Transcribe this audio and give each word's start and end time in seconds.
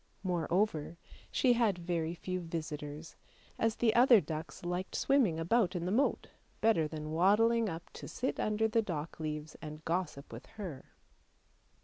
Moreover, 0.23 0.97
she 1.29 1.53
had 1.53 1.77
very 1.77 2.15
few 2.15 2.39
visitors, 2.39 3.15
as 3.59 3.75
the 3.75 3.93
other 3.93 4.19
ducks 4.19 4.65
liked 4.65 4.95
swimming 4.95 5.39
about 5.39 5.75
in 5.75 5.85
the 5.85 5.91
moat 5.91 6.27
better 6.59 6.87
than 6.87 7.11
waddling 7.11 7.69
up 7.69 7.87
to 7.93 8.07
sit 8.07 8.39
under 8.39 8.67
the 8.67 8.81
dock 8.81 9.19
leaves 9.19 9.55
and 9.61 9.85
gossip 9.85 10.33
with 10.33 10.47
her. 10.57 10.85